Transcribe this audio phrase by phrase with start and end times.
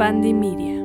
[0.00, 0.82] Media.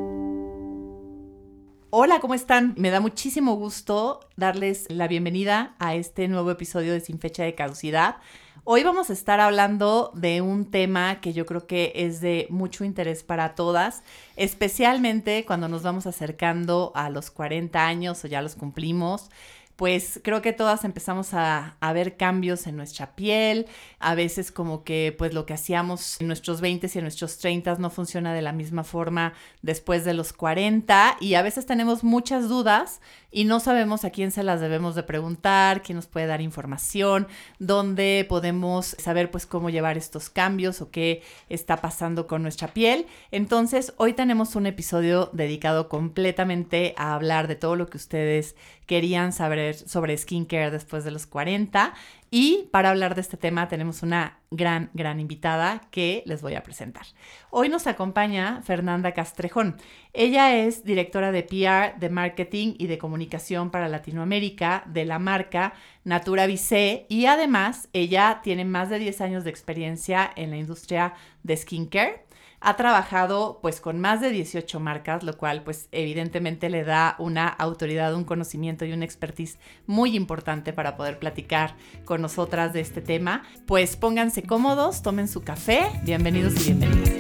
[1.89, 2.73] Hola, ¿cómo están?
[2.77, 7.55] Me da muchísimo gusto darles la bienvenida a este nuevo episodio de Sin Fecha de
[7.55, 8.17] Caducidad.
[8.65, 12.83] Hoy vamos a estar hablando de un tema que yo creo que es de mucho
[12.83, 14.03] interés para todas,
[14.35, 19.29] especialmente cuando nos vamos acercando a los 40 años o ya los cumplimos
[19.75, 23.67] pues creo que todas empezamos a, ver cambios en nuestra piel,
[23.99, 27.75] a veces como que pues lo que hacíamos en nuestros 20 y en nuestros 30
[27.75, 32.49] no funciona de la misma forma después de los 40 y a veces tenemos muchas
[32.49, 32.99] dudas
[33.35, 37.27] y no sabemos a quién se las debemos de preguntar, quién nos puede dar información,
[37.59, 43.07] dónde podemos saber pues cómo llevar estos cambios o qué está pasando con nuestra piel.
[43.31, 49.33] Entonces, hoy tenemos un episodio dedicado completamente a hablar de todo lo que ustedes querían
[49.33, 51.93] saber sobre skincare después de los 40
[52.37, 56.63] y para hablar de este tema tenemos una gran, gran invitada que les voy a
[56.63, 57.05] presentar.
[57.49, 59.77] Hoy nos acompaña Fernanda Castrejón.
[60.11, 65.75] Ella es directora de PR, de marketing y de comunicación para Latinoamérica de la marca
[66.03, 71.13] Natura Vise y además ella tiene más de 10 años de experiencia en la industria
[71.43, 72.25] de skincare
[72.65, 77.47] ha trabajado pues con más de 18 marcas, lo cual pues evidentemente le da una
[77.47, 83.01] autoridad, un conocimiento y una expertise muy importante para poder platicar con nosotras de este
[83.01, 83.43] tema.
[83.67, 87.14] Pues pónganse cómodos, tomen su café, bienvenidos y bienvenidas.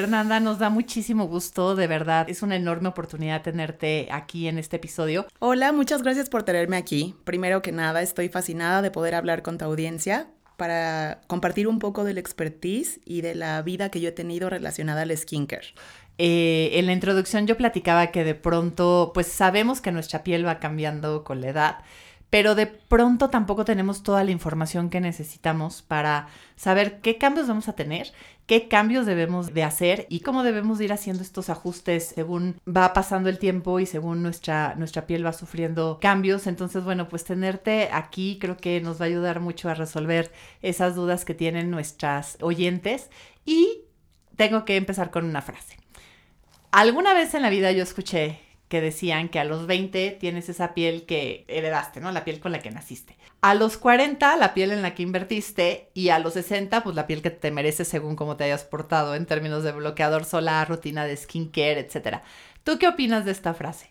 [0.00, 2.30] Fernanda, nos da muchísimo gusto, de verdad.
[2.30, 5.26] Es una enorme oportunidad tenerte aquí en este episodio.
[5.40, 7.16] Hola, muchas gracias por tenerme aquí.
[7.24, 12.04] Primero que nada, estoy fascinada de poder hablar con tu audiencia para compartir un poco
[12.04, 15.74] del expertise y de la vida que yo he tenido relacionada al skincare.
[16.16, 20.60] Eh, en la introducción yo platicaba que de pronto, pues sabemos que nuestra piel va
[20.60, 21.78] cambiando con la edad
[22.30, 27.68] pero de pronto tampoco tenemos toda la información que necesitamos para saber qué cambios vamos
[27.68, 28.12] a tener,
[28.48, 33.28] qué cambios debemos de hacer y cómo debemos ir haciendo estos ajustes según va pasando
[33.28, 36.46] el tiempo y según nuestra, nuestra piel va sufriendo cambios.
[36.46, 40.94] Entonces, bueno, pues tenerte aquí creo que nos va a ayudar mucho a resolver esas
[40.94, 43.10] dudas que tienen nuestras oyentes
[43.44, 43.82] y
[44.36, 45.76] tengo que empezar con una frase.
[46.70, 50.74] Alguna vez en la vida yo escuché que decían que a los 20 tienes esa
[50.74, 52.12] piel que heredaste, ¿no?
[52.12, 53.16] La piel con la que naciste.
[53.40, 55.90] A los 40, la piel en la que invertiste.
[55.94, 59.14] Y a los 60, pues la piel que te mereces según cómo te hayas portado
[59.14, 62.18] en términos de bloqueador solar, rutina de skincare, etc.
[62.62, 63.90] ¿Tú qué opinas de esta frase?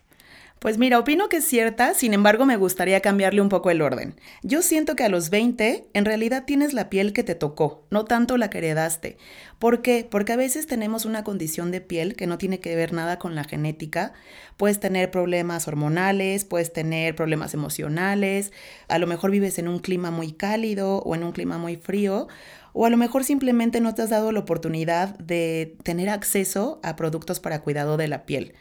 [0.58, 4.16] Pues mira, opino que es cierta, sin embargo me gustaría cambiarle un poco el orden.
[4.42, 8.04] Yo siento que a los 20 en realidad tienes la piel que te tocó, no
[8.04, 9.18] tanto la que heredaste.
[9.60, 10.04] ¿Por qué?
[10.10, 13.36] Porque a veces tenemos una condición de piel que no tiene que ver nada con
[13.36, 14.14] la genética.
[14.56, 18.52] Puedes tener problemas hormonales, puedes tener problemas emocionales,
[18.88, 22.26] a lo mejor vives en un clima muy cálido o en un clima muy frío,
[22.72, 26.96] o a lo mejor simplemente no te has dado la oportunidad de tener acceso a
[26.96, 28.54] productos para cuidado de la piel.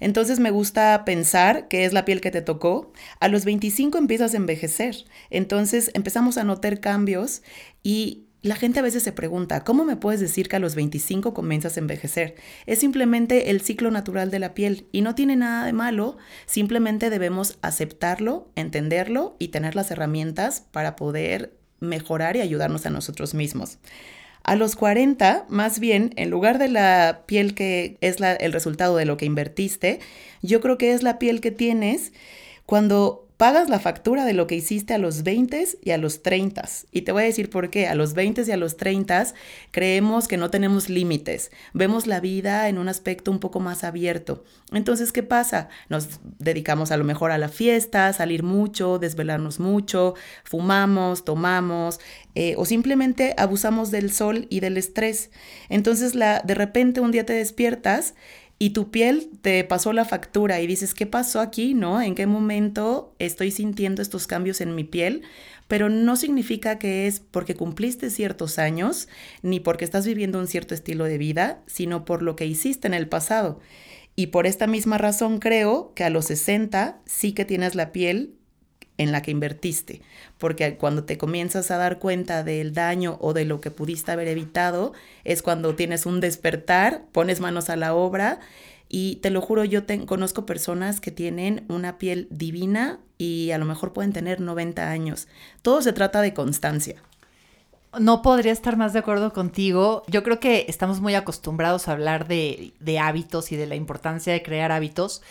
[0.00, 2.92] Entonces me gusta pensar que es la piel que te tocó.
[3.20, 5.04] A los 25 empiezas a envejecer.
[5.30, 7.42] Entonces empezamos a notar cambios
[7.82, 11.32] y la gente a veces se pregunta, ¿cómo me puedes decir que a los 25
[11.32, 12.34] comienzas a envejecer?
[12.66, 17.08] Es simplemente el ciclo natural de la piel y no tiene nada de malo, simplemente
[17.08, 23.78] debemos aceptarlo, entenderlo y tener las herramientas para poder mejorar y ayudarnos a nosotros mismos.
[24.44, 29.06] A los 40, más bien, en lugar de la piel que es el resultado de
[29.06, 30.00] lo que invertiste,
[30.42, 32.12] yo creo que es la piel que tienes
[32.66, 36.68] cuando pagas la factura de lo que hiciste a los 20 y a los 30.
[36.92, 37.88] Y te voy a decir por qué.
[37.88, 39.26] A los 20 y a los 30
[39.70, 41.50] creemos que no tenemos límites.
[41.72, 44.44] Vemos la vida en un aspecto un poco más abierto.
[44.72, 45.68] Entonces, ¿qué pasa?
[45.88, 50.14] Nos dedicamos a lo mejor a la fiesta, salir mucho, desvelarnos mucho,
[50.44, 52.00] fumamos, tomamos
[52.34, 55.30] eh, o simplemente abusamos del sol y del estrés.
[55.68, 58.14] Entonces, la, de repente un día te despiertas
[58.64, 61.74] y tu piel te pasó la factura y dices, ¿qué pasó aquí?
[61.74, 62.00] ¿No?
[62.00, 65.20] ¿En qué momento estoy sintiendo estos cambios en mi piel?
[65.68, 69.06] Pero no significa que es porque cumpliste ciertos años,
[69.42, 72.94] ni porque estás viviendo un cierto estilo de vida, sino por lo que hiciste en
[72.94, 73.60] el pasado.
[74.16, 78.32] Y por esta misma razón creo que a los 60 sí que tienes la piel
[78.96, 80.02] en la que invertiste,
[80.38, 84.28] porque cuando te comienzas a dar cuenta del daño o de lo que pudiste haber
[84.28, 84.92] evitado,
[85.24, 88.40] es cuando tienes un despertar, pones manos a la obra
[88.88, 93.64] y te lo juro, yo conozco personas que tienen una piel divina y a lo
[93.64, 95.26] mejor pueden tener 90 años.
[95.62, 96.96] Todo se trata de constancia.
[97.98, 100.02] No podría estar más de acuerdo contigo.
[100.08, 104.32] Yo creo que estamos muy acostumbrados a hablar de, de hábitos y de la importancia
[104.32, 105.22] de crear hábitos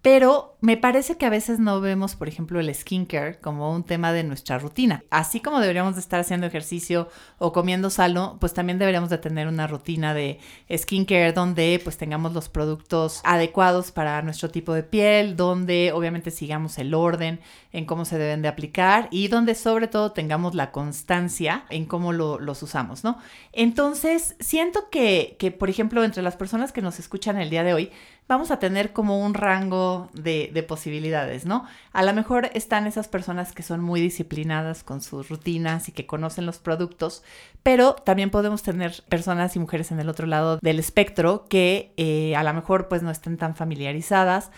[0.00, 4.12] Pero me parece que a veces no vemos, por ejemplo, el skincare como un tema
[4.12, 5.02] de nuestra rutina.
[5.10, 7.08] Así como deberíamos de estar haciendo ejercicio
[7.38, 10.38] o comiendo sano, pues también deberíamos de tener una rutina de
[10.72, 16.78] skincare donde pues tengamos los productos adecuados para nuestro tipo de piel, donde obviamente sigamos
[16.78, 17.40] el orden
[17.72, 22.12] en cómo se deben de aplicar y donde sobre todo tengamos la constancia en cómo
[22.12, 23.18] los usamos, ¿no?
[23.52, 27.74] Entonces, siento que, que, por ejemplo, entre las personas que nos escuchan el día de
[27.74, 27.90] hoy,
[28.28, 31.64] vamos a tener como un rango de, de, posibilidades, ¿no?
[31.92, 36.06] A lo mejor están esas personas que son muy disciplinadas con sus rutinas y que
[36.06, 37.24] conocen los productos,
[37.62, 42.36] pero también podemos tener personas y mujeres en el otro lado del espectro que eh,
[42.36, 44.50] a lo mejor pues no estén tan familiarizadas.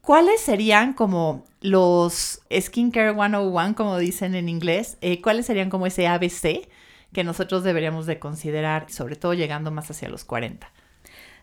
[0.00, 4.96] ¿Cuáles serían como los Skincare 101, como dicen en inglés?
[5.00, 6.68] Eh, ¿Cuáles serían como ese ABC
[7.12, 10.70] que nosotros deberíamos de considerar, sobre todo llegando más hacia los 40?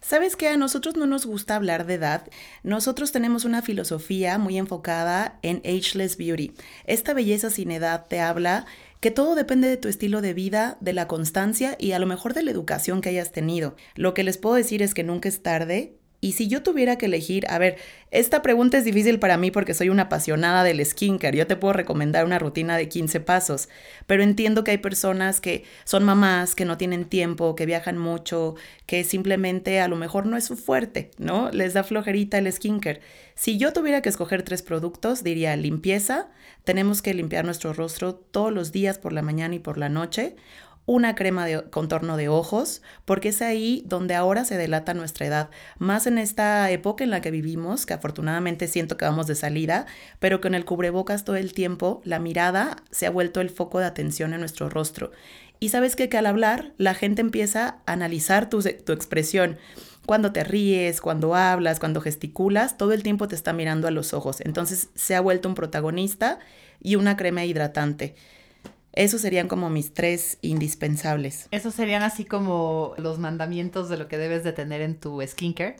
[0.07, 0.49] ¿Sabes qué?
[0.49, 2.27] A nosotros no nos gusta hablar de edad.
[2.61, 6.51] Nosotros tenemos una filosofía muy enfocada en ageless beauty.
[6.85, 8.67] Esta belleza sin edad te habla
[8.99, 12.35] que todo depende de tu estilo de vida, de la constancia y a lo mejor
[12.35, 13.75] de la educación que hayas tenido.
[13.95, 17.05] Lo que les puedo decir es que nunca es tarde y si yo tuviera que
[17.05, 17.77] elegir, a ver,
[18.09, 21.37] esta pregunta es difícil para mí porque soy una apasionada del skincare.
[21.37, 23.69] Yo te puedo recomendar una rutina de 15 pasos,
[24.07, 28.55] pero entiendo que hay personas que son mamás, que no tienen tiempo, que viajan mucho,
[28.87, 31.51] que simplemente a lo mejor no es su fuerte, ¿no?
[31.51, 33.01] Les da flojerita el skincare.
[33.35, 36.29] Si yo tuviera que escoger tres productos, diría limpieza.
[36.63, 40.35] Tenemos que limpiar nuestro rostro todos los días por la mañana y por la noche
[40.85, 45.49] una crema de contorno de ojos, porque es ahí donde ahora se delata nuestra edad,
[45.79, 49.87] más en esta época en la que vivimos, que afortunadamente siento que vamos de salida,
[50.19, 53.85] pero con el cubrebocas todo el tiempo, la mirada se ha vuelto el foco de
[53.85, 55.11] atención en nuestro rostro.
[55.59, 59.57] Y sabes que, al hablar, la gente empieza a analizar tu, tu expresión.
[60.05, 64.13] Cuando te ríes, cuando hablas, cuando gesticulas, todo el tiempo te está mirando a los
[64.13, 64.41] ojos.
[64.41, 66.39] Entonces se ha vuelto un protagonista
[66.81, 68.15] y una crema hidratante.
[68.95, 71.47] Esos serían como mis tres indispensables.
[71.51, 75.75] Esos serían así como los mandamientos de lo que debes de tener en tu skincare.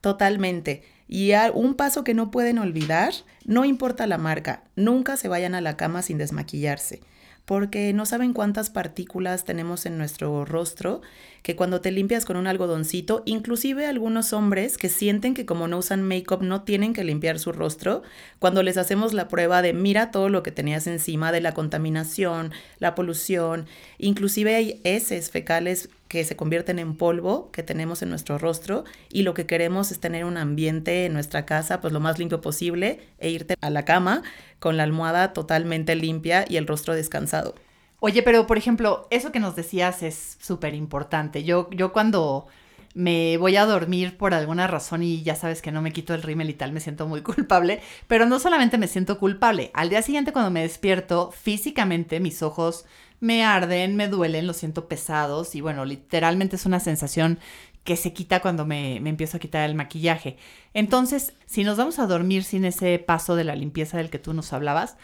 [0.00, 0.82] Totalmente.
[1.08, 3.14] Y un paso que no pueden olvidar,
[3.44, 7.00] no importa la marca, nunca se vayan a la cama sin desmaquillarse
[7.48, 11.00] porque no saben cuántas partículas tenemos en nuestro rostro,
[11.42, 15.78] que cuando te limpias con un algodoncito, inclusive algunos hombres que sienten que como no
[15.78, 18.02] usan make-up no tienen que limpiar su rostro,
[18.38, 22.52] cuando les hacemos la prueba de mira todo lo que tenías encima de la contaminación,
[22.78, 23.66] la polución,
[23.98, 29.22] inclusive hay heces fecales que se convierten en polvo que tenemos en nuestro rostro y
[29.22, 33.00] lo que queremos es tener un ambiente en nuestra casa pues lo más limpio posible
[33.18, 34.22] e irte a la cama
[34.58, 37.54] con la almohada totalmente limpia y el rostro descansado.
[38.00, 41.42] Oye, pero por ejemplo, eso que nos decías es súper importante.
[41.42, 42.46] Yo, yo cuando
[42.94, 46.22] me voy a dormir por alguna razón y ya sabes que no me quito el
[46.22, 50.02] rímel y tal, me siento muy culpable, pero no solamente me siento culpable, al día
[50.02, 52.86] siguiente cuando me despierto, físicamente mis ojos
[53.20, 57.38] me arden, me duelen, los siento pesados y bueno, literalmente es una sensación
[57.84, 60.36] que se quita cuando me, me, empiezo a quitar el maquillaje.
[60.74, 64.34] Entonces, si nos vamos a dormir sin ese paso de la limpieza del que tú
[64.34, 64.96] nos hablabas,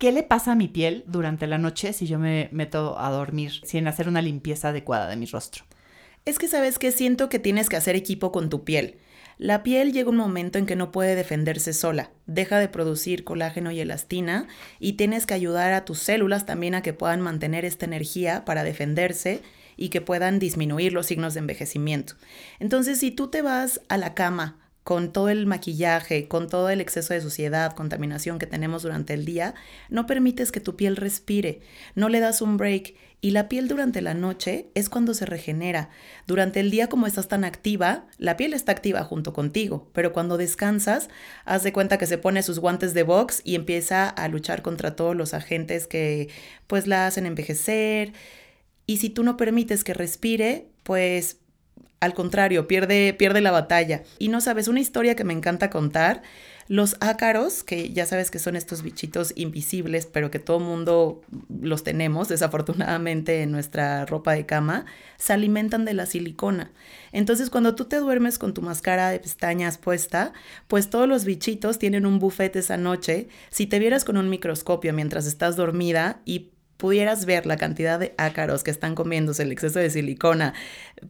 [0.00, 3.60] ¿qué le pasa a mi piel durante la noche si yo me meto a dormir
[3.64, 5.64] sin hacer una limpieza adecuada de mi rostro?
[6.24, 8.96] Es que sabes que siento que tienes que hacer equipo con tu piel.
[9.36, 13.72] La piel llega un momento en que no puede defenderse sola, deja de producir colágeno
[13.72, 14.48] y elastina
[14.78, 18.64] y tienes que ayudar a tus células también a que puedan mantener esta energía para
[18.64, 19.42] defenderse
[19.76, 22.14] y que puedan disminuir los signos de envejecimiento.
[22.58, 24.59] Entonces, si tú te vas a la cama
[24.90, 29.24] con todo el maquillaje, con todo el exceso de suciedad, contaminación que tenemos durante el
[29.24, 29.54] día,
[29.88, 31.60] no permites que tu piel respire,
[31.94, 35.90] no le das un break y la piel durante la noche es cuando se regenera.
[36.26, 40.36] Durante el día como estás tan activa, la piel está activa junto contigo, pero cuando
[40.36, 41.08] descansas,
[41.44, 44.96] haz de cuenta que se pone sus guantes de box y empieza a luchar contra
[44.96, 46.30] todos los agentes que
[46.66, 48.12] pues la hacen envejecer.
[48.86, 51.36] Y si tú no permites que respire, pues
[52.00, 54.02] al contrario, pierde, pierde la batalla.
[54.18, 56.22] Y no sabes, una historia que me encanta contar
[56.66, 61.20] los ácaros, que ya sabes que son estos bichitos invisibles, pero que todo mundo
[61.60, 64.86] los tenemos, desafortunadamente, en nuestra ropa de cama,
[65.18, 66.70] se alimentan de la silicona.
[67.10, 70.32] Entonces, cuando tú te duermes con tu máscara de pestañas puesta,
[70.68, 73.28] pues todos los bichitos tienen un buffet esa noche.
[73.50, 78.14] Si te vieras con un microscopio mientras estás dormida y pudieras ver la cantidad de
[78.16, 80.54] ácaros que están comiéndose el exceso de silicona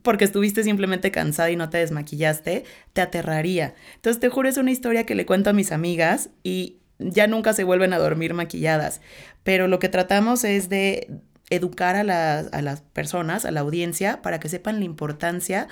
[0.02, 3.74] porque estuviste simplemente cansada y no te desmaquillaste, te aterraría.
[3.94, 7.52] Entonces te juro es una historia que le cuento a mis amigas y ya nunca
[7.54, 9.00] se vuelven a dormir maquilladas.
[9.44, 11.08] Pero lo que tratamos es de
[11.48, 15.68] educar a las, a las personas, a la audiencia, para que sepan la importancia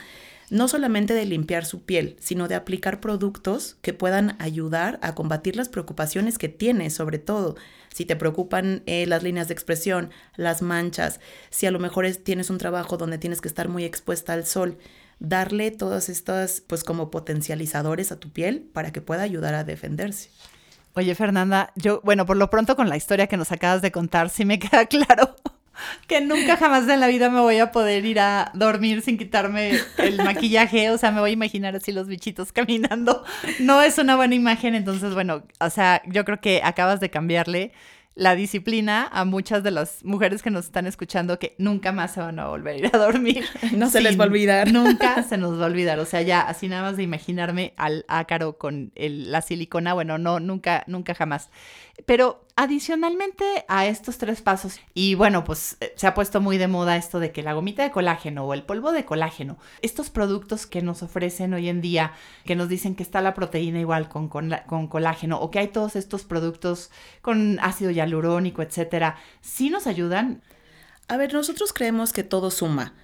[0.51, 5.57] no solamente de limpiar su piel, sino de aplicar productos que puedan ayudar a combatir
[5.57, 7.57] las preocupaciones que tienes, sobre todo
[7.93, 12.51] si te preocupan eh, las líneas de expresión, las manchas, si a lo mejor tienes
[12.51, 14.79] un trabajo donde tienes que estar muy expuesta al sol,
[15.19, 20.31] darle todas estas, pues como potencializadores a tu piel para que pueda ayudar a defenderse.
[20.95, 24.31] Oye, Fernanda, yo, bueno, por lo pronto con la historia que nos acabas de contar,
[24.31, 25.35] sí me queda claro
[26.07, 29.73] que nunca jamás en la vida me voy a poder ir a dormir sin quitarme
[29.99, 33.25] el maquillaje, o sea, me voy a imaginar así los bichitos caminando.
[33.61, 37.73] No es una buena imagen, entonces, bueno, o sea, yo creo que acabas de cambiarle
[38.19, 42.21] la disciplina a muchas de las mujeres que nos están escuchando que nunca más se
[42.21, 43.45] van a volver a ir a dormir.
[43.77, 44.73] No se les va a olvidar.
[44.73, 46.01] Nunca se nos va a olvidar.
[46.01, 50.41] O sea, ya así nada más de imaginarme al ácaro con la silicona, bueno, no,
[50.41, 51.51] nunca, nunca jamás.
[52.07, 56.67] Pero adicionalmente a estos tres pasos, y bueno, pues eh, se ha puesto muy de
[56.67, 60.67] moda esto de que la gomita de colágeno o el polvo de colágeno, estos productos
[60.67, 64.29] que nos ofrecen hoy en día, que nos dicen que está la proteína igual con,
[64.29, 66.91] con, con colágeno, o que hay todos estos productos
[67.23, 70.43] con ácido hialurónico, etcétera, ¿sí nos ayudan?
[71.07, 72.95] A ver, nosotros creemos que todo suma.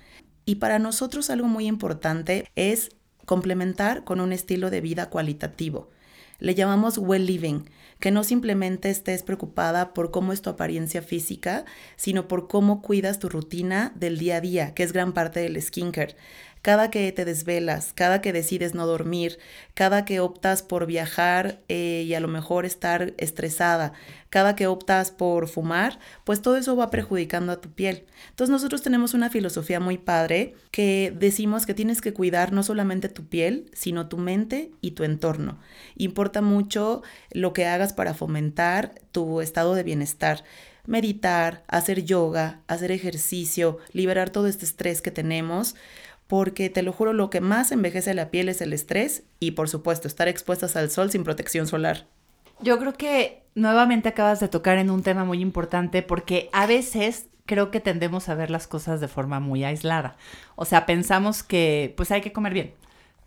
[0.47, 2.91] Y para nosotros algo muy importante es
[3.25, 5.91] complementar con un estilo de vida cualitativo.
[6.41, 7.67] Le llamamos well living,
[8.01, 11.65] que no simplemente estés preocupada por cómo es tu apariencia física,
[11.97, 15.61] sino por cómo cuidas tu rutina del día a día, que es gran parte del
[15.61, 16.17] skincare
[16.64, 19.38] cada que te desvelas, cada que decides no dormir,
[19.75, 23.92] cada que optas por viajar eh, y a lo mejor estar estresada,
[24.30, 28.06] cada que optas por fumar, pues todo eso va perjudicando a tu piel.
[28.30, 33.11] Entonces nosotros tenemos una filosofía muy padre que decimos que tienes que cuidar no solamente
[33.11, 35.59] tu piel, sino tu mente y tu entorno.
[35.97, 40.44] Importa mucho lo que hagas para fomentar tu estado de bienestar
[40.87, 45.75] meditar, hacer yoga, hacer ejercicio, liberar todo este estrés que tenemos,
[46.35, 49.69] porque te lo juro, lo que más envejece la piel es el estrés y por
[49.69, 52.09] supuesto estar expuestas al sol sin protección solar.
[52.59, 57.29] Yo creo que nuevamente acabas de tocar en un tema muy importante porque a veces
[57.47, 60.17] creo que tendemos a ver las cosas de forma muy aislada.
[60.57, 62.75] O sea, pensamos que pues hay que comer bien.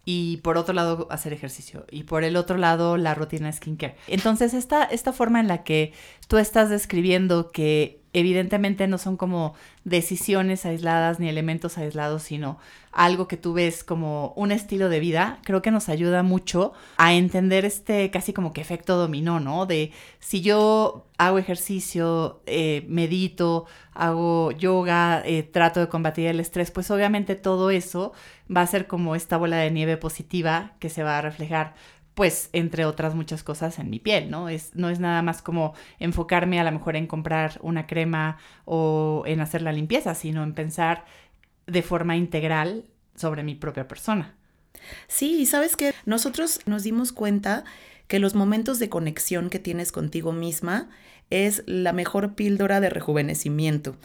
[0.04, 1.86] Y por otro lado, hacer ejercicio.
[1.90, 3.96] Y por el otro lado, la rutina skincare.
[4.08, 5.94] Entonces, esta, esta forma en la que
[6.28, 12.58] tú estás describiendo que evidentemente no son como decisiones aisladas ni elementos aislados, sino
[12.92, 17.14] algo que tú ves como un estilo de vida, creo que nos ayuda mucho a
[17.14, 19.66] entender este casi como que efecto dominó, ¿no?
[19.68, 26.72] De si yo hago ejercicio, eh, medito, hago yoga, eh, trato de combatir el estrés,
[26.72, 28.14] pues obviamente todo eso
[28.56, 31.76] va a ser como esta bola de nieve positiva que se va a reflejar
[32.18, 34.50] pues entre otras muchas cosas en mi piel, ¿no?
[34.50, 39.22] Es, no es nada más como enfocarme a lo mejor en comprar una crema o
[39.28, 41.06] en hacer la limpieza, sino en pensar
[41.68, 44.34] de forma integral sobre mi propia persona.
[45.08, 47.66] Sí, y sabes que nosotros nos dimos cuenta
[48.08, 50.90] que los momentos de conexión que tienes contigo misma
[51.30, 53.98] es la mejor píldora de rejuvenecimiento.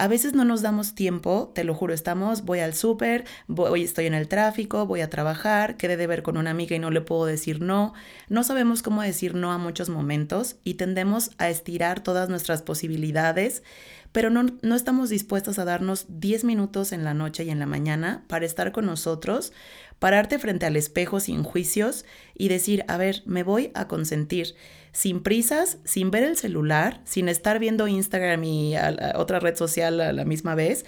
[0.00, 4.06] A veces no nos damos tiempo, te lo juro, estamos, voy al súper, voy, estoy
[4.06, 7.02] en el tráfico, voy a trabajar, quedé de ver con una amiga y no le
[7.02, 7.92] puedo decir no.
[8.30, 13.62] No sabemos cómo decir no a muchos momentos y tendemos a estirar todas nuestras posibilidades,
[14.10, 17.66] pero no, no estamos dispuestos a darnos 10 minutos en la noche y en la
[17.66, 19.52] mañana para estar con nosotros,
[19.98, 24.54] pararte frente al espejo sin juicios y decir, a ver, me voy a consentir
[24.92, 28.74] sin prisas, sin ver el celular, sin estar viendo Instagram y
[29.14, 30.84] otra red social a la misma vez,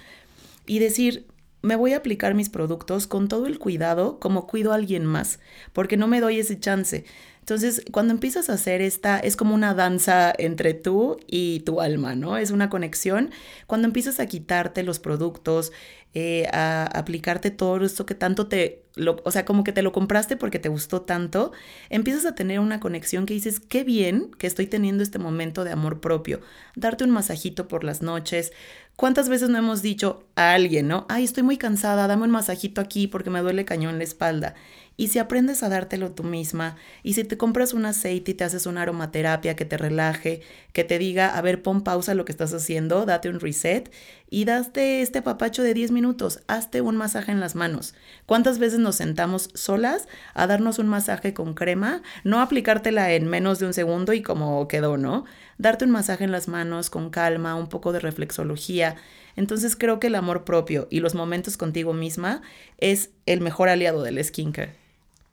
[0.66, 1.26] y decir,
[1.62, 5.38] me voy a aplicar mis productos con todo el cuidado como cuido a alguien más,
[5.72, 7.04] porque no me doy ese chance.
[7.38, 12.14] Entonces, cuando empiezas a hacer esta, es como una danza entre tú y tu alma,
[12.14, 12.36] ¿no?
[12.36, 13.30] Es una conexión.
[13.66, 15.72] Cuando empiezas a quitarte los productos,
[16.14, 18.84] eh, a aplicarte todo esto que tanto te,
[19.24, 21.52] o sea, como que te lo compraste porque te gustó tanto,
[21.88, 25.72] empiezas a tener una conexión que dices, qué bien que estoy teniendo este momento de
[25.72, 26.40] amor propio.
[26.76, 28.52] Darte un masajito por las noches.
[28.96, 31.06] ¿Cuántas veces no hemos dicho a alguien, no?
[31.08, 34.54] Ay, estoy muy cansada, dame un masajito aquí porque me duele cañón la espalda.
[34.96, 38.44] Y si aprendes a dártelo tú misma, y si te compras un aceite y te
[38.44, 42.32] haces una aromaterapia que te relaje, que te diga, a ver, pon pausa lo que
[42.32, 43.90] estás haciendo, date un reset
[44.28, 47.94] y daste este papacho de 10 minutos, hazte un masaje en las manos.
[48.26, 52.02] ¿Cuántas veces nos sentamos solas a darnos un masaje con crema?
[52.24, 55.24] No aplicártela en menos de un segundo y como quedó, ¿no?
[55.58, 58.96] Darte un masaje en las manos con calma, un poco de reflexología.
[59.36, 62.42] Entonces creo que el amor propio y los momentos contigo misma
[62.78, 64.81] es el mejor aliado del skincare.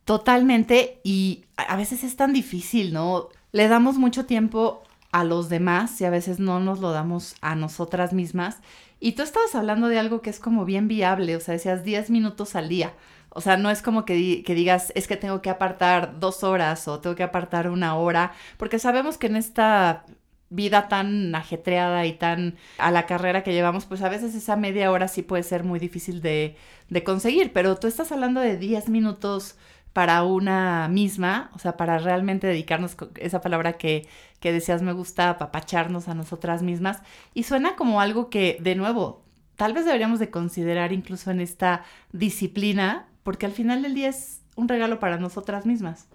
[0.09, 3.29] Totalmente, y a veces es tan difícil, ¿no?
[3.51, 7.53] Le damos mucho tiempo a los demás y a veces no nos lo damos a
[7.53, 8.57] nosotras mismas.
[8.99, 12.09] Y tú estabas hablando de algo que es como bien viable, o sea, decías 10
[12.09, 12.95] minutos al día.
[13.29, 16.99] O sea, no es como que, digas, es que tengo que apartar dos horas o
[16.99, 20.05] tengo que apartar una hora, porque sabemos que en esta
[20.49, 24.89] vida tan ajetreada y tan a la carrera que llevamos, pues a veces esa media
[24.89, 26.57] hora sí puede ser muy difícil de,
[26.89, 29.55] de conseguir, pero tú estás hablando de 10 minutos
[29.99, 34.07] para una misma, o sea, para realmente dedicarnos, esa palabra que,
[34.39, 37.01] que decías me gusta, apapacharnos a nosotras mismas,
[37.33, 39.25] y suena como algo que, de nuevo,
[39.57, 44.41] tal vez deberíamos de considerar incluso en esta disciplina, porque al final del día es
[44.55, 46.07] un regalo para nosotras mismas.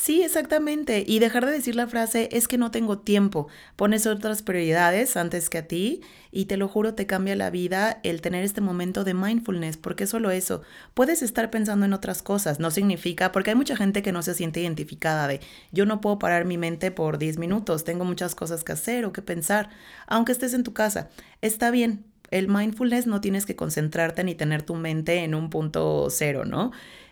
[0.00, 1.04] Sí, exactamente.
[1.06, 3.48] Y dejar de decir la frase es que no tengo tiempo.
[3.76, 8.00] Pones otras prioridades antes que a ti y te lo juro te cambia la vida
[8.02, 10.62] el tener este momento de mindfulness, porque solo eso.
[10.94, 14.32] Puedes estar pensando en otras cosas, no significa, porque hay mucha gente que no se
[14.32, 15.40] siente identificada de
[15.70, 19.12] yo no puedo parar mi mente por 10 minutos, tengo muchas cosas que hacer o
[19.12, 19.68] que pensar,
[20.06, 21.10] aunque estés en tu casa.
[21.42, 26.06] Está bien, el mindfulness no tienes que concentrarte ni tener tu mente en un punto
[26.10, 26.70] cero, ¿no?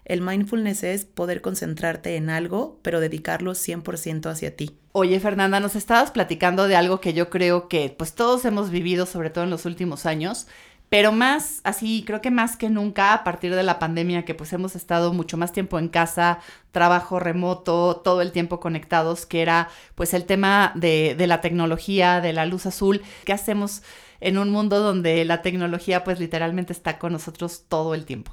[0.09, 4.79] El mindfulness es poder concentrarte en algo, pero dedicarlo 100% hacia ti.
[4.93, 9.05] Oye, Fernanda, nos estabas platicando de algo que yo creo que pues todos hemos vivido,
[9.05, 10.47] sobre todo en los últimos años,
[10.89, 14.53] pero más así, creo que más que nunca a partir de la pandemia, que pues
[14.55, 16.39] hemos estado mucho más tiempo en casa,
[16.73, 22.33] trabajo remoto, todo el tiempo conectados, que era pues el tema de, la tecnología, de
[22.33, 23.83] la luz azul, ¿qué hacemos
[24.21, 28.33] en un mundo donde la tecnología pues literalmente está con nosotros todo el tiempo?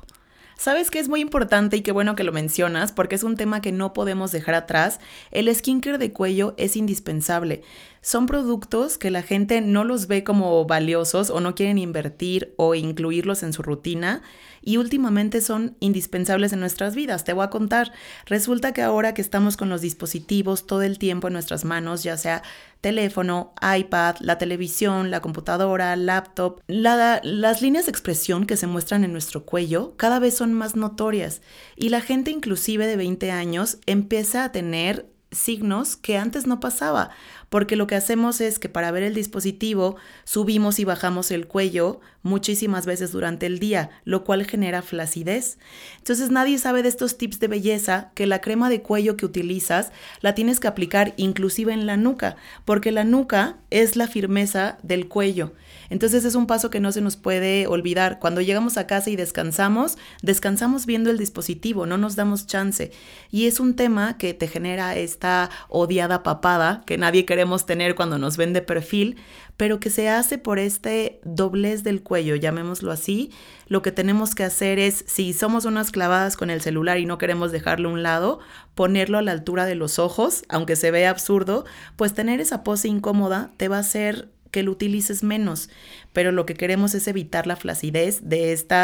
[0.58, 3.62] ¿Sabes qué es muy importante y qué bueno que lo mencionas porque es un tema
[3.62, 5.02] que no podemos dejar atrás?
[5.32, 7.62] El skincare de cuello es indispensable.
[8.02, 12.74] Son productos que la gente no los ve como valiosos o no quieren invertir o
[12.74, 14.22] incluirlos en su rutina
[14.66, 17.24] y últimamente son indispensables en nuestras vidas.
[17.24, 17.94] Te voy a contar.
[18.26, 22.18] Resulta que ahora que estamos con los dispositivos todo el tiempo en nuestras manos, ya
[22.18, 22.42] sea
[22.82, 29.12] teléfono, iPad, la televisión, la computadora, laptop, las líneas de expresión que se muestran en
[29.12, 31.42] nuestro cuello cada vez son más notorias
[31.76, 37.10] y la gente inclusive de 20 años empieza a tener signos que antes no pasaba
[37.50, 42.02] porque lo que hacemos es que para ver el dispositivo subimos y bajamos el cuello
[42.26, 45.60] muchísimas veces durante el día, lo cual genera flacidez.
[46.00, 49.92] Entonces nadie sabe de estos tips de belleza que la crema de cuello que utilizas
[50.22, 52.36] la tienes que aplicar inclusive en la nuca,
[52.66, 55.54] porque la nuca es la firmeza del cuello.
[55.92, 58.18] Entonces es un paso que no se nos puede olvidar.
[58.18, 62.92] Cuando llegamos a casa y descansamos, descansamos viendo el dispositivo, no nos damos chance.
[63.30, 68.18] Y es un tema que te genera esta odiada papada que nadie queremos tener cuando
[68.18, 69.18] nos ven de perfil,
[69.58, 73.32] pero que se hace por este doblez del cuello, llamémoslo así.
[73.68, 77.18] Lo que tenemos que hacer es, si somos unas clavadas con el celular y no
[77.18, 78.40] queremos dejarlo a un lado,
[78.76, 81.66] ponerlo a la altura de los ojos, aunque se vea absurdo,
[81.96, 85.70] pues tener esa pose incómoda te va a hacer que lo utilices menos,
[86.14, 88.76] pero lo que queremos es evitar la flacidez de este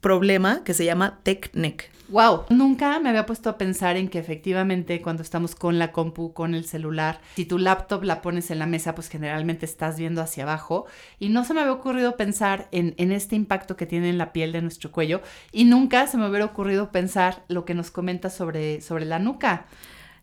[0.00, 1.90] problema que se llama tech neck.
[2.12, 6.34] Wow, nunca me había puesto a pensar en que efectivamente cuando estamos con la compu,
[6.34, 10.20] con el celular, si tu laptop la pones en la mesa, pues generalmente estás viendo
[10.20, 10.84] hacia abajo.
[11.18, 14.52] Y no se me había ocurrido pensar en, este impacto que tiene en la piel
[14.52, 15.22] de nuestro cuello.
[15.52, 19.64] Y nunca se me hubiera ocurrido pensar lo que nos comenta sobre, sobre la nuca.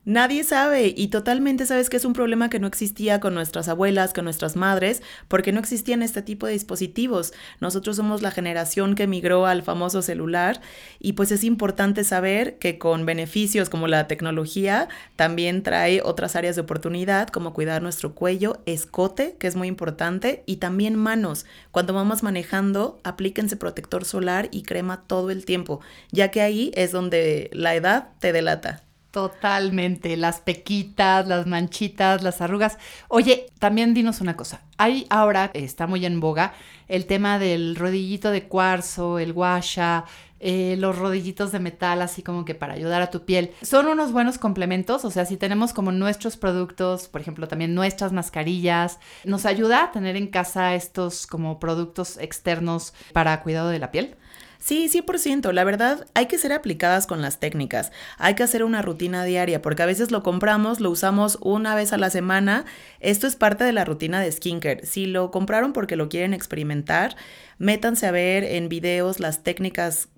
[0.05, 4.13] Nadie sabe y totalmente sabes que es un problema que no existía con nuestras abuelas,
[4.13, 7.33] con nuestras madres, porque no existían este tipo de dispositivos.
[7.59, 10.61] Nosotros somos la generación que migró al famoso celular
[10.99, 16.55] y pues es importante saber que con beneficios como la tecnología también trae otras áreas
[16.55, 21.45] de oportunidad como cuidar nuestro cuello, escote, que es muy importante, y también manos.
[21.71, 25.81] Cuando vamos manejando, aplíquense protector solar y crema todo el tiempo,
[26.11, 28.88] ya que ahí es donde la edad te delata.
[29.11, 32.77] Totalmente, las pequitas, las manchitas, las arrugas.
[33.07, 34.61] Oye, también dinos una cosa.
[34.77, 36.53] Hay ahora, está muy en boga,
[36.87, 40.05] el tema del rodillito de cuarzo, el guasha,
[40.39, 43.51] eh, los rodillitos de metal, así como que para ayudar a tu piel.
[43.63, 48.13] Son unos buenos complementos, o sea, si tenemos como nuestros productos, por ejemplo, también nuestras
[48.13, 53.91] mascarillas, nos ayuda a tener en casa estos como productos externos para cuidado de la
[53.91, 54.15] piel.
[54.59, 55.53] Sí, 100%.
[55.53, 57.91] La verdad, hay que ser aplicadas con las técnicas.
[58.17, 61.93] Hay que hacer una rutina diaria, porque a veces lo compramos, lo usamos una vez
[61.93, 62.65] a la semana.
[62.99, 64.85] Esto es parte de la rutina de skincare.
[64.85, 67.15] Si lo compraron porque lo quieren experimentar,
[67.57, 70.09] métanse a ver en videos las técnicas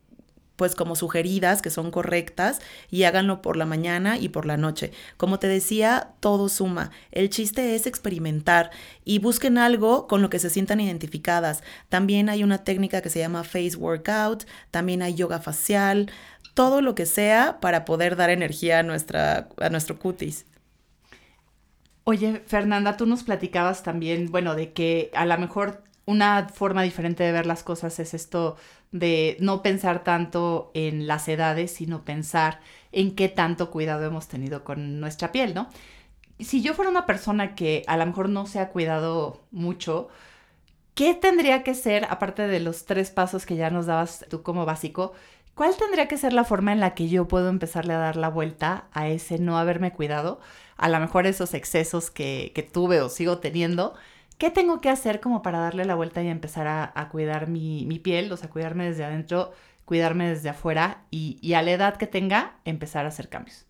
[0.61, 4.91] pues como sugeridas, que son correctas, y háganlo por la mañana y por la noche.
[5.17, 6.91] Como te decía, todo suma.
[7.11, 8.69] El chiste es experimentar
[9.03, 11.63] y busquen algo con lo que se sientan identificadas.
[11.89, 16.11] También hay una técnica que se llama face workout, también hay yoga facial,
[16.53, 20.45] todo lo que sea para poder dar energía a, nuestra, a nuestro cutis.
[22.03, 27.23] Oye, Fernanda, tú nos platicabas también, bueno, de que a lo mejor una forma diferente
[27.23, 28.57] de ver las cosas es esto
[28.91, 32.59] de no pensar tanto en las edades, sino pensar
[32.91, 35.69] en qué tanto cuidado hemos tenido con nuestra piel, ¿no?
[36.39, 40.09] Si yo fuera una persona que a lo mejor no se ha cuidado mucho,
[40.95, 44.65] ¿qué tendría que ser, aparte de los tres pasos que ya nos dabas tú como
[44.65, 45.13] básico,
[45.55, 48.29] cuál tendría que ser la forma en la que yo puedo empezarle a dar la
[48.29, 50.39] vuelta a ese no haberme cuidado?
[50.77, 53.93] A lo mejor esos excesos que, que tuve o sigo teniendo
[54.41, 58.31] ¿Qué tengo que hacer como para darle la vuelta y empezar a, cuidar mi, piel?
[58.31, 59.51] O sea, cuidarme desde adentro,
[59.85, 63.67] cuidarme desde afuera y, y a la edad que tenga, empezar a hacer cambios.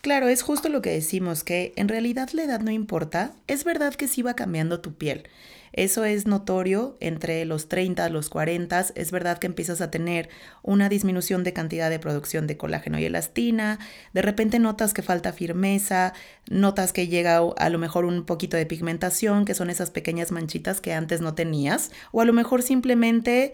[0.00, 3.30] Claro, es justo lo que decimos, que en realidad la edad no importa.
[3.46, 5.28] Es verdad que sí va cambiando tu piel.
[5.72, 8.86] Eso es notorio entre los 30 a los 40.
[8.94, 10.28] Es verdad que empiezas a tener
[10.62, 13.78] una disminución de cantidad de producción de colágeno y elastina.
[14.12, 16.12] De repente notas que falta firmeza,
[16.50, 20.80] notas que llega a lo mejor un poquito de pigmentación, que son esas pequeñas manchitas
[20.80, 21.90] que antes no tenías.
[22.12, 23.52] O a lo mejor simplemente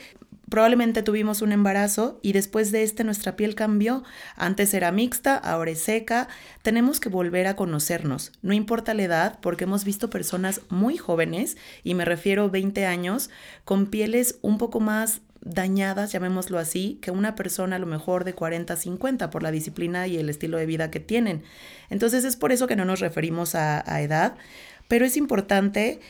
[0.49, 4.05] Probablemente tuvimos un embarazo y después de este nuestra piel cambió.
[4.37, 6.29] Antes era mixta, ahora es seca.
[6.63, 8.33] Tenemos que volver a conocernos.
[8.43, 13.31] No importa la edad, porque hemos visto personas muy jóvenes, y me refiero 20 años,
[13.65, 18.35] con pieles un poco más dañadas, llamémoslo así, que una persona a lo mejor de
[18.35, 21.43] 40, 50 por la disciplina y el estilo de vida que tienen.
[21.91, 24.37] Entonces es por eso que no nos referimos a, a edad,
[24.89, 26.01] pero es importante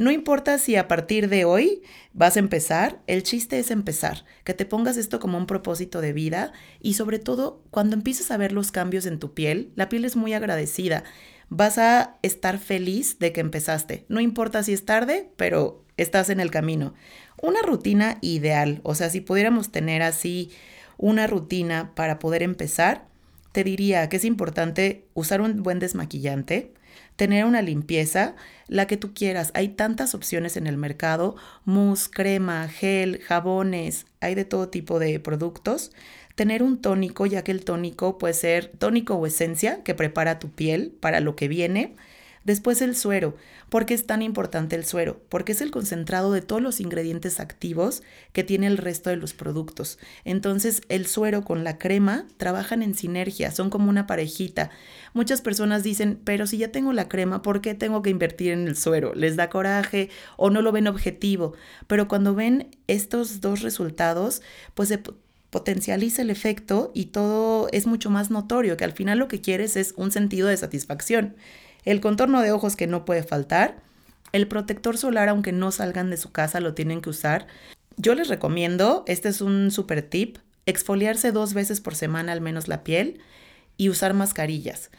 [0.00, 1.82] no importa si a partir de hoy
[2.14, 6.14] vas a empezar, el chiste es empezar, que te pongas esto como un propósito de
[6.14, 10.06] vida y sobre todo cuando empieces a ver los cambios en tu piel, la piel
[10.06, 11.04] es muy agradecida.
[11.50, 14.06] Vas a estar feliz de que empezaste.
[14.08, 16.94] No importa si es tarde, pero estás en el camino.
[17.42, 20.50] Una rutina ideal, o sea, si pudiéramos tener así
[20.96, 23.06] una rutina para poder empezar,
[23.52, 26.72] te diría que es importante usar un buen desmaquillante,
[27.20, 28.34] tener una limpieza,
[28.66, 29.50] la que tú quieras.
[29.52, 35.20] Hay tantas opciones en el mercado, mousse, crema, gel, jabones, hay de todo tipo de
[35.20, 35.92] productos.
[36.34, 40.48] Tener un tónico, ya que el tónico puede ser tónico o esencia que prepara tu
[40.48, 41.94] piel para lo que viene.
[42.50, 43.36] Después el suero.
[43.68, 45.20] ¿Por qué es tan importante el suero?
[45.28, 49.34] Porque es el concentrado de todos los ingredientes activos que tiene el resto de los
[49.34, 50.00] productos.
[50.24, 54.70] Entonces el suero con la crema trabajan en sinergia, son como una parejita.
[55.14, 58.66] Muchas personas dicen, pero si ya tengo la crema, ¿por qué tengo que invertir en
[58.66, 59.14] el suero?
[59.14, 61.54] Les da coraje o no lo ven objetivo.
[61.86, 64.42] Pero cuando ven estos dos resultados,
[64.74, 65.00] pues se
[65.50, 69.76] potencializa el efecto y todo es mucho más notorio, que al final lo que quieres
[69.76, 71.36] es un sentido de satisfacción
[71.84, 73.76] el contorno de ojos que no puede faltar,
[74.32, 77.46] el protector solar aunque no salgan de su casa lo tienen que usar.
[77.96, 82.68] Yo les recomiendo, este es un super tip, exfoliarse dos veces por semana al menos
[82.68, 83.20] la piel
[83.76, 84.90] y usar mascarillas.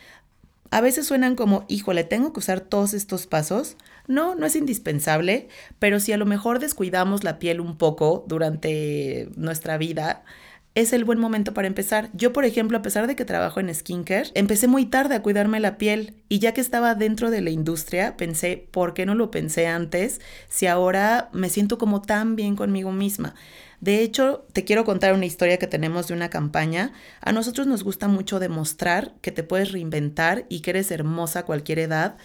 [0.69, 3.75] A veces suenan como, híjole, tengo que usar todos estos pasos.
[4.07, 9.29] No, no es indispensable, pero si a lo mejor descuidamos la piel un poco durante
[9.35, 10.23] nuestra vida,
[10.73, 12.09] es el buen momento para empezar.
[12.13, 15.59] Yo, por ejemplo, a pesar de que trabajo en skincare, empecé muy tarde a cuidarme
[15.59, 19.31] la piel y ya que estaba dentro de la industria, pensé, ¿por qué no lo
[19.31, 23.35] pensé antes si ahora me siento como tan bien conmigo misma?
[23.81, 26.93] De hecho, te quiero contar una historia que tenemos de una campaña.
[27.19, 31.45] A nosotros nos gusta mucho demostrar que te puedes reinventar y que eres hermosa a
[31.45, 32.15] cualquier edad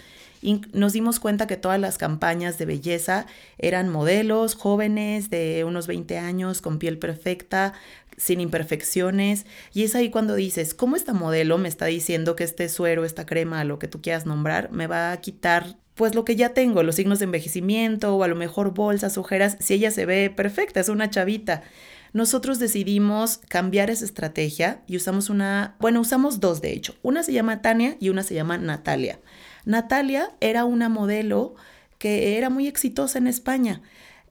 [0.41, 3.25] y nos dimos cuenta que todas las campañas de belleza
[3.57, 7.73] eran modelos jóvenes de unos 20 años con piel perfecta,
[8.17, 9.45] sin imperfecciones.
[9.73, 13.25] Y es ahí cuando dices, ¿cómo esta modelo me está diciendo que este suero, esta
[13.25, 16.83] crema, lo que tú quieras nombrar, me va a quitar pues lo que ya tengo,
[16.83, 20.79] los signos de envejecimiento o a lo mejor bolsas, ojeras, si ella se ve perfecta,
[20.79, 21.63] es una chavita.
[22.13, 26.95] Nosotros decidimos cambiar esa estrategia y usamos una, bueno, usamos dos de hecho.
[27.01, 29.19] Una se llama Tania y una se llama Natalia.
[29.65, 31.55] Natalia era una modelo
[31.97, 33.81] que era muy exitosa en España.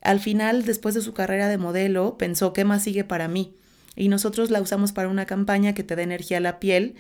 [0.03, 3.57] Al final, después de su carrera de modelo, pensó, ¿qué más sigue para mí?
[3.97, 6.95] Y nosotros la usamos para una campaña que te da energía a la piel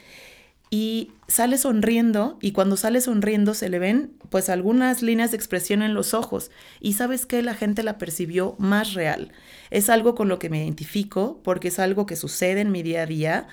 [0.70, 5.82] y sale sonriendo y cuando sale sonriendo se le ven pues algunas líneas de expresión
[5.82, 9.32] en los ojos y sabes que la gente la percibió más real.
[9.70, 13.02] Es algo con lo que me identifico porque es algo que sucede en mi día
[13.02, 13.48] a día.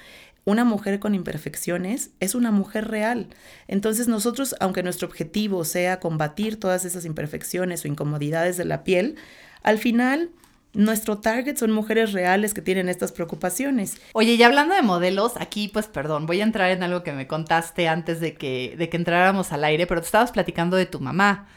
[0.45, 3.27] Una mujer con imperfecciones es una mujer real.
[3.67, 9.15] Entonces nosotros, aunque nuestro objetivo sea combatir todas esas imperfecciones o incomodidades de la piel,
[9.61, 10.31] al final
[10.73, 13.97] nuestro target son mujeres reales que tienen estas preocupaciones.
[14.13, 17.27] Oye, y hablando de modelos, aquí pues perdón, voy a entrar en algo que me
[17.27, 20.99] contaste antes de que, de que entráramos al aire, pero te estabas platicando de tu
[20.99, 21.47] mamá.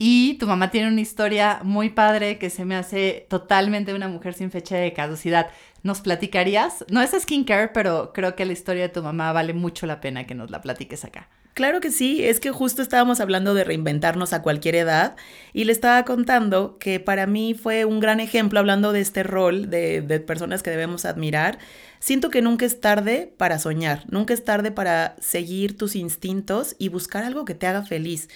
[0.00, 4.32] Y tu mamá tiene una historia muy padre que se me hace totalmente una mujer
[4.34, 5.50] sin fecha de caducidad.
[5.82, 6.84] ¿Nos platicarías?
[6.88, 10.24] No es skincare, pero creo que la historia de tu mamá vale mucho la pena
[10.24, 11.28] que nos la platiques acá.
[11.58, 15.16] Claro que sí, es que justo estábamos hablando de reinventarnos a cualquier edad
[15.52, 19.68] y le estaba contando que para mí fue un gran ejemplo hablando de este rol
[19.68, 21.58] de, de personas que debemos admirar.
[21.98, 26.90] Siento que nunca es tarde para soñar, nunca es tarde para seguir tus instintos y
[26.90, 28.28] buscar algo que te haga feliz.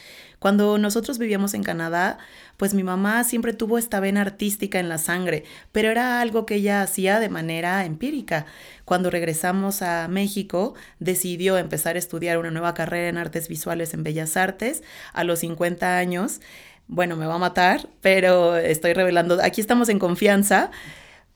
[0.43, 2.19] Cuando nosotros vivíamos en Canadá,
[2.57, 6.57] pues mi mamá siempre tuvo esta vena artística en la sangre, pero era algo que
[6.57, 8.47] ella hacía de manera empírica.
[8.85, 14.03] Cuando regresamos a México, decidió empezar a estudiar una nueva carrera en artes visuales en
[14.03, 16.41] Bellas Artes a los 50 años.
[16.89, 20.73] Bueno, me va a matar, pero estoy revelando, aquí estamos en confianza.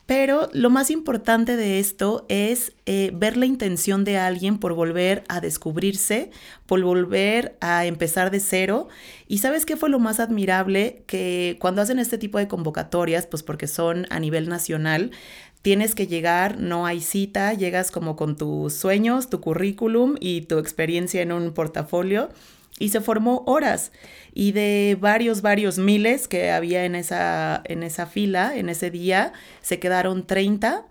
[0.07, 5.25] Pero lo más importante de esto es eh, ver la intención de alguien por volver
[5.29, 6.31] a descubrirse,
[6.67, 8.87] por volver a empezar de cero.
[9.27, 11.03] Y sabes qué fue lo más admirable?
[11.07, 15.11] Que cuando hacen este tipo de convocatorias, pues porque son a nivel nacional,
[15.63, 20.59] tienes que llegar, no hay cita, llegas como con tus sueños, tu currículum y tu
[20.59, 22.29] experiencia en un portafolio
[22.79, 23.93] y se formó horas
[24.35, 29.33] y de varios, varios miles que había en esa, en esa fila, en ese día,
[29.63, 30.87] se quedaron 30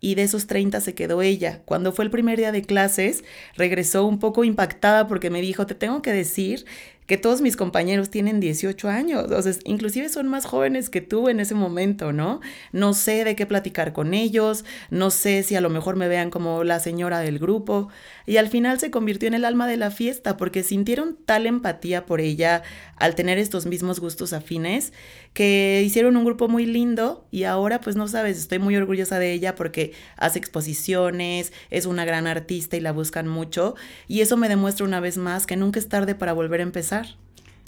[0.00, 1.62] y de esos 30 se quedó ella.
[1.64, 3.24] Cuando fue el primer día de clases,
[3.56, 6.66] regresó un poco impactada porque me dijo, te tengo que decir
[7.08, 11.30] que todos mis compañeros tienen 18 años, o sea, inclusive son más jóvenes que tú
[11.30, 12.40] en ese momento, ¿no?
[12.70, 16.28] No sé de qué platicar con ellos, no sé si a lo mejor me vean
[16.28, 17.88] como la señora del grupo,
[18.26, 22.04] y al final se convirtió en el alma de la fiesta porque sintieron tal empatía
[22.04, 22.62] por ella
[22.96, 24.92] al tener estos mismos gustos afines
[25.32, 29.32] que hicieron un grupo muy lindo y ahora pues no sabes, estoy muy orgullosa de
[29.32, 33.76] ella porque hace exposiciones, es una gran artista y la buscan mucho
[34.08, 36.97] y eso me demuestra una vez más que nunca es tarde para volver a empezar.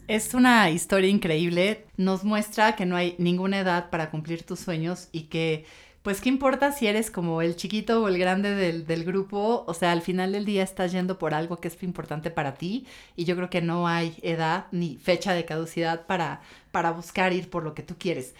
[0.09, 5.09] Es una historia increíble, nos muestra que no hay ninguna edad para cumplir tus sueños
[5.13, 5.67] y que
[6.03, 9.93] pues qué importa si eres como el chiquito o el grande del, grupo, o sea,
[9.93, 13.37] al final del día estás yendo por algo que es importante para ti y yo
[13.37, 16.41] creo que no hay edad ni fecha de caducidad para,
[16.73, 18.35] para buscar ir por lo que tú quieres.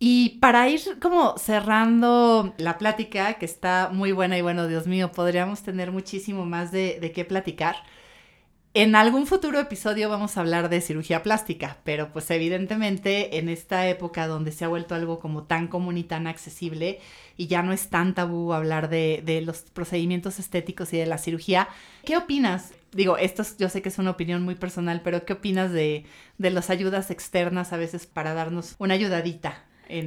[0.00, 5.12] Y para ir como cerrando la plática, que está muy buena y bueno, Dios mío,
[5.12, 7.76] podríamos tener muchísimo más de, de qué platicar.
[8.80, 13.88] En algún futuro episodio vamos a hablar de cirugía plástica, pero pues evidentemente en esta
[13.88, 17.00] época donde se ha vuelto algo como tan común y tan accesible
[17.36, 21.68] y ya no es tan tabú hablar de, los procedimientos estéticos y de la cirugía,
[22.04, 22.72] ¿qué opinas?
[22.92, 26.04] Digo, esto yo sé que es una opinión muy personal, pero ¿qué opinas de,
[26.38, 29.64] de las ayudas externas a veces para darnos una ayudadita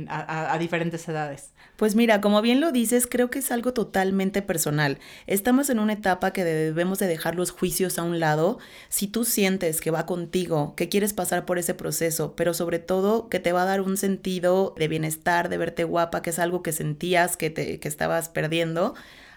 [0.09, 1.51] a, diferentes edades.
[1.77, 4.99] Pues mira, como bien lo dices, creo que es algo totalmente personal.
[5.25, 8.59] Estamos en una etapa que debemos de dejar los juicios a un lado.
[8.89, 13.29] Si tú sientes que va contigo, que quieres pasar por ese proceso, pero sobre todo
[13.29, 16.61] que te va a dar un sentido de bienestar, de verte guapa, que es algo
[16.61, 18.93] que sentías que, te, que estabas perdiendo,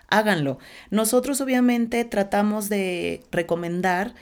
[0.08, 0.58] háganlo.
[0.90, 4.14] Nosotros obviamente tratamos de recomendar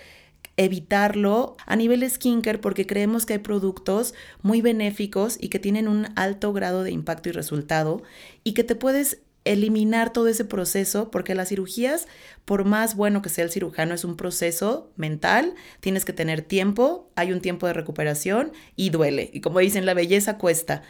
[0.56, 6.08] evitarlo a nivel skincare porque creemos que hay productos muy benéficos y que tienen un
[6.16, 8.02] alto grado de impacto y resultado
[8.44, 12.06] y que te puedes eliminar todo ese proceso, porque las cirugías,
[12.44, 17.10] por más bueno que sea el cirujano, es un proceso mental, tienes que tener tiempo,
[17.16, 19.30] hay un tiempo de recuperación y duele.
[19.32, 20.82] Y como dicen, la belleza cuesta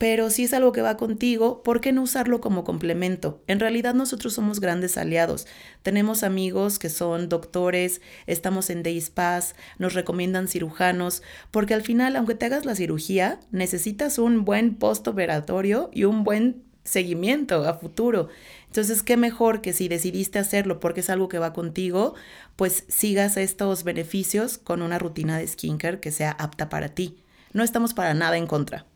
[0.00, 3.42] pero si es algo que va contigo, ¿por qué no usarlo como complemento?
[3.46, 5.46] En realidad nosotros somos grandes aliados.
[5.82, 12.16] Tenemos amigos que son doctores, estamos en Days Pass, nos recomiendan cirujanos, porque al final,
[12.16, 18.28] aunque te hagas la cirugía, necesitas un buen postoperatorio y un buen seguimiento a futuro.
[18.68, 22.14] Entonces, qué mejor que si decidiste hacerlo porque es algo que va contigo,
[22.56, 27.18] pues sigas estos beneficios con una rutina de skincare que sea apta para ti.
[27.52, 28.86] No estamos para nada en contra.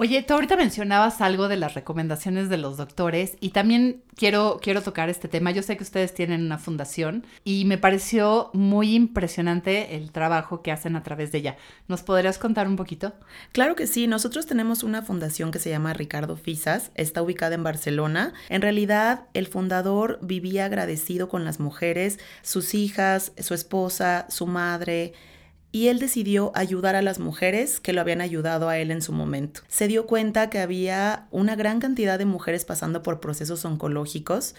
[0.00, 4.80] Oye, tú ahorita mencionabas algo de las recomendaciones de los doctores y también quiero, quiero
[4.80, 5.50] tocar este tema.
[5.50, 10.70] Yo sé que ustedes tienen una fundación y me pareció muy impresionante el trabajo que
[10.70, 11.56] hacen a través de ella.
[11.88, 13.12] ¿Nos podrías contar un poquito?
[13.50, 14.06] Claro que sí.
[14.06, 16.92] Nosotros tenemos una fundación que se llama Ricardo Fisas.
[16.94, 18.34] Está ubicada en Barcelona.
[18.50, 25.14] En realidad, el fundador vivía agradecido con las mujeres, sus hijas, su esposa, su madre
[25.70, 29.12] y él decidió ayudar a las mujeres que lo habían ayudado a él en su
[29.12, 29.60] momento.
[29.68, 34.54] Se dio cuenta que había una gran cantidad de mujeres pasando por procesos oncológicos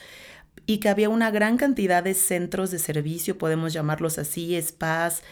[0.66, 5.24] y que había una gran cantidad de centros de servicio, podemos llamarlos así, spas,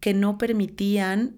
[0.00, 1.36] que no permitían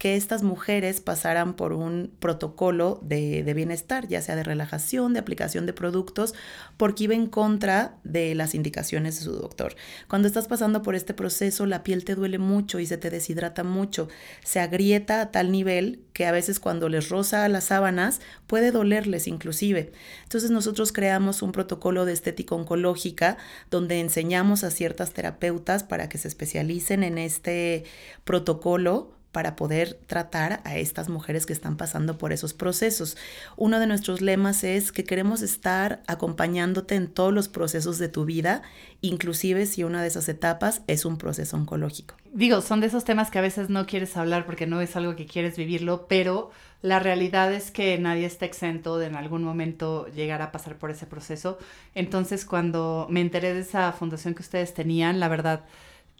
[0.00, 5.66] que estas mujeres pasaran por un protocolo de, bienestar, ya sea de relajación, de aplicación
[5.66, 6.32] de productos,
[6.78, 9.76] porque iba en contra de las indicaciones de su doctor.
[10.08, 13.62] Cuando estás pasando por este proceso, la piel te duele mucho y se te deshidrata
[13.62, 14.08] mucho,
[14.42, 19.26] se agrieta a tal nivel que a veces cuando les roza las sábanas puede dolerles
[19.26, 19.92] inclusive.
[20.22, 23.36] Entonces nosotros creamos un protocolo de estética oncológica
[23.70, 27.84] donde enseñamos a ciertas terapeutas para que se especialicen en este
[28.24, 33.16] protocolo para poder tratar a estas mujeres que están pasando por esos procesos.
[33.56, 38.24] Uno de nuestros lemas es que queremos estar acompañándote en todos los procesos de tu
[38.24, 38.62] vida,
[39.00, 42.16] inclusive si una de esas etapas es un proceso oncológico.
[42.32, 45.16] Digo, son de esos temas que a veces no quieres hablar porque no es algo
[45.16, 46.50] que quieres vivirlo, pero
[46.82, 50.90] la realidad es que nadie está exento de en algún momento llegar a pasar por
[50.90, 51.58] ese proceso.
[51.94, 55.64] Entonces, cuando me enteré de esa fundación que ustedes tenían, la verdad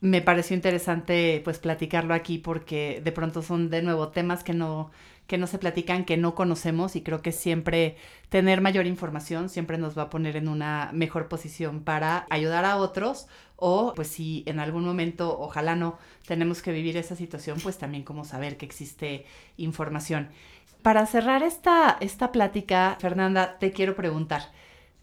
[0.01, 4.91] me pareció interesante pues platicarlo aquí porque de pronto son de nuevo temas que no
[5.27, 7.97] que no se platican, que no conocemos y creo que siempre
[8.31, 12.77] tener mayor información siempre nos va a poner en una mejor posición para ayudar a
[12.77, 13.29] otros
[13.61, 18.03] o pues si en algún momento, ojalá no, tenemos que vivir esa situación, pues también
[18.03, 19.25] como saber que existe
[19.57, 20.31] información.
[20.83, 24.51] Para cerrar esta, esta plática, Fernanda, te quiero preguntar,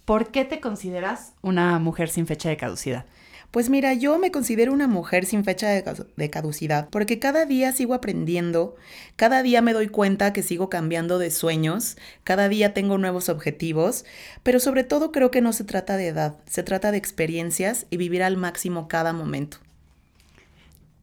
[0.06, 3.06] ¿por qué te consideras una mujer sin fecha de caducidad?
[3.52, 7.94] Pues mira, yo me considero una mujer sin fecha de caducidad porque cada día sigo
[7.94, 8.76] aprendiendo,
[9.16, 14.04] cada día me doy cuenta que sigo cambiando de sueños, cada día tengo nuevos objetivos,
[14.44, 17.98] pero sobre todo creo que no se trata de edad, se trata de experiencias y
[17.98, 19.58] vivir al máximo cada momento.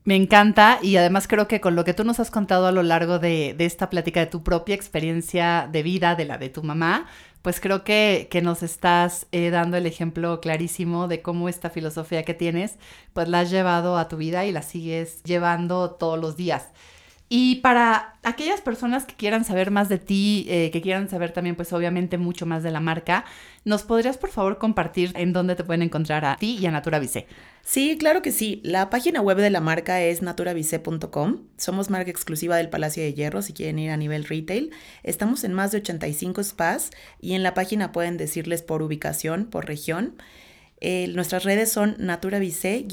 [0.05, 2.83] Me encanta y además creo que con lo que tú nos has contado a lo
[2.83, 6.63] largo de, de, esta plática de tu propia experiencia de vida, de la de tu
[6.63, 7.07] mamá,
[7.41, 12.23] pues creo que, que nos estás eh, dando el ejemplo clarísimo de cómo esta filosofía
[12.23, 12.79] que tienes,
[13.15, 16.71] pues la has llevado a tu vida y la sigues llevando todos los días.
[17.37, 21.57] Y para aquellas personas que quieran saber más de ti, eh, que quieran saber también,
[21.57, 23.25] pues obviamente mucho más de la marca,
[23.65, 27.27] ¿nos podrías por favor compartir en dónde te pueden encontrar a ti y a Naturavice?
[27.65, 28.61] Sí, claro que sí.
[28.63, 31.41] La página web de la marca es naturavice.com.
[31.57, 34.71] Somos marca exclusiva del Palacio de Hierro si quieren ir a nivel retail.
[35.03, 39.67] Estamos en más de 85 spas y en la página pueden decirles por ubicación, por
[39.67, 40.15] región.
[40.81, 42.85] Eh, nuestras redes son naturavice-es,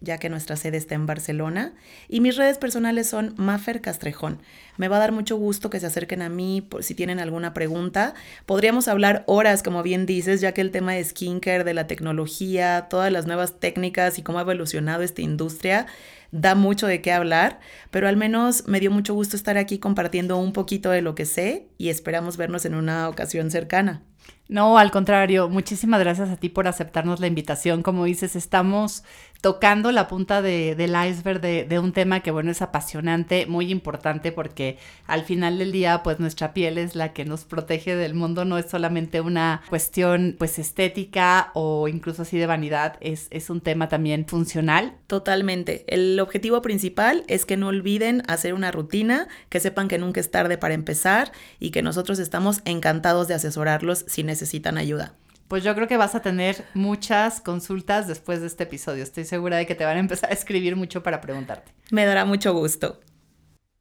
[0.00, 1.74] ya que nuestra sede está en Barcelona.
[2.08, 4.40] Y mis redes personales son Maffer Castrejón.
[4.76, 7.54] Me va a dar mucho gusto que se acerquen a mí por si tienen alguna
[7.54, 8.14] pregunta.
[8.44, 12.86] Podríamos hablar horas, como bien dices, ya que el tema de skincare, de la tecnología,
[12.90, 15.86] todas las nuevas técnicas y cómo ha evolucionado esta industria
[16.32, 20.38] da mucho de qué hablar, pero al menos me dio mucho gusto estar aquí compartiendo
[20.38, 24.02] un poquito de lo que sé y esperamos vernos en una ocasión cercana.
[24.48, 27.82] No, al contrario, muchísimas gracias a ti por aceptarnos la invitación.
[27.82, 29.02] Como dices, estamos
[29.40, 33.72] tocando la punta de, del iceberg de, de, un tema que, bueno, es apasionante, muy
[33.72, 38.14] importante, porque al final del día, pues nuestra piel es la que nos protege del
[38.14, 43.50] mundo, no es solamente una cuestión, pues, estética o incluso así de vanidad, es, es
[43.50, 44.94] un tema también funcional.
[45.08, 45.84] Totalmente.
[45.88, 50.30] El objetivo principal es que no olviden hacer una rutina, que sepan que nunca es
[50.30, 55.16] tarde para empezar y que nosotros estamos encantados de asesorarlos si necesitan ayuda
[55.52, 59.02] pues yo creo que vas a tener muchas consultas después de este episodio.
[59.02, 61.72] Estoy segura de que te van a empezar a escribir mucho para preguntarte.
[61.90, 63.00] Me dará mucho gusto.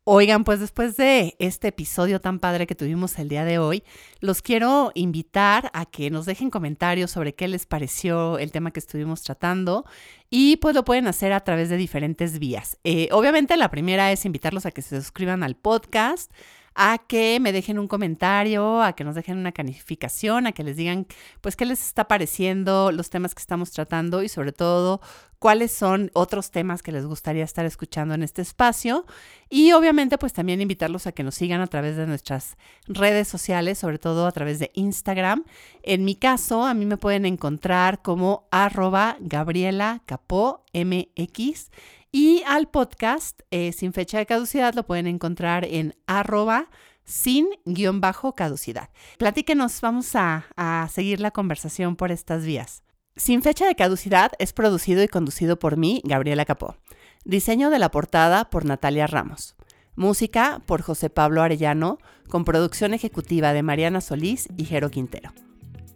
[0.03, 3.83] Oigan, pues después de este episodio tan padre que tuvimos el día de hoy,
[4.19, 8.81] los quiero invitar a que nos dejen comentarios sobre qué les pareció el tema que
[8.81, 9.85] estuvimos tratando
[10.29, 12.79] y pues lo pueden hacer a través de diferentes vías.
[12.83, 16.33] Eh, obviamente la primera es invitarlos a que se suscriban al podcast
[16.75, 20.77] a que me dejen un comentario, a que nos dejen una calificación, a que les
[20.77, 21.07] digan
[21.41, 25.01] pues qué les está pareciendo los temas que estamos tratando y sobre todo
[25.41, 29.07] cuáles son otros temas que les gustaría estar escuchando en este espacio
[29.49, 33.79] y obviamente pues también invitarlos a que nos sigan a través de nuestras redes sociales,
[33.79, 35.43] sobre todo a través de Instagram.
[35.81, 41.71] En mi caso, a mí me pueden encontrar como arroba Gabriela Capó MX
[42.11, 46.69] y al podcast, eh, sin fecha de caducidad, lo pueden encontrar en arroba
[47.03, 48.89] sin guion bajo caducidad.
[49.17, 52.83] Platíquenos, vamos a, a seguir la conversación por estas vías.
[53.15, 56.75] Sin fecha de caducidad es producido y conducido por mí, Gabriela Capó.
[57.23, 59.55] Diseño de la portada por Natalia Ramos.
[59.95, 65.31] Música por José Pablo Arellano, con producción ejecutiva de Mariana Solís y Jero Quintero.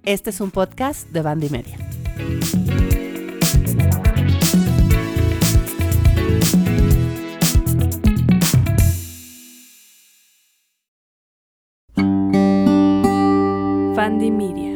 [0.04, 3.05] Este es un podcast de Banda y Media.
[14.14, 14.75] Media.